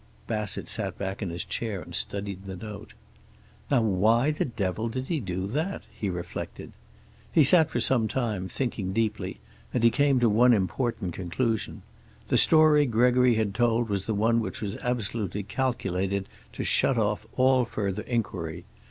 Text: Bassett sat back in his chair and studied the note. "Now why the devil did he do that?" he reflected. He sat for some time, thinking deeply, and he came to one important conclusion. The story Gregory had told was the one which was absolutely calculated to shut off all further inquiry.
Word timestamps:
Bassett 0.25 0.67
sat 0.67 0.97
back 0.97 1.21
in 1.21 1.29
his 1.29 1.45
chair 1.45 1.79
and 1.79 1.93
studied 1.93 2.45
the 2.45 2.55
note. 2.55 2.93
"Now 3.69 3.83
why 3.83 4.31
the 4.31 4.45
devil 4.45 4.89
did 4.89 5.09
he 5.09 5.19
do 5.19 5.45
that?" 5.49 5.83
he 5.95 6.09
reflected. 6.09 6.71
He 7.31 7.43
sat 7.43 7.69
for 7.69 7.79
some 7.79 8.07
time, 8.07 8.47
thinking 8.47 8.93
deeply, 8.93 9.39
and 9.71 9.83
he 9.83 9.91
came 9.91 10.19
to 10.19 10.27
one 10.27 10.53
important 10.53 11.13
conclusion. 11.13 11.83
The 12.29 12.37
story 12.37 12.87
Gregory 12.87 13.35
had 13.35 13.53
told 13.53 13.89
was 13.89 14.07
the 14.07 14.15
one 14.15 14.39
which 14.39 14.59
was 14.59 14.75
absolutely 14.77 15.43
calculated 15.43 16.27
to 16.53 16.63
shut 16.63 16.97
off 16.97 17.27
all 17.35 17.63
further 17.63 18.01
inquiry. 18.01 18.63